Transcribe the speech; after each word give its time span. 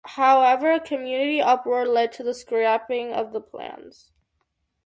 However, 0.03 0.71
a 0.71 0.79
community 0.79 1.39
uproar 1.43 1.85
led 1.85 2.11
to 2.13 2.23
the 2.23 2.33
scrapping 2.33 3.13
of 3.13 3.33
the 3.33 3.39
plans. 3.39 4.11